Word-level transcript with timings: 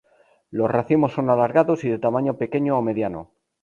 Los 0.49 0.71
racimos 0.71 1.11
son 1.13 1.29
alargados 1.29 1.83
y 1.83 1.89
de 1.91 1.99
tamaño 1.99 2.35
pequeño 2.35 2.75
o 2.75 2.81
mediano. 2.81 3.33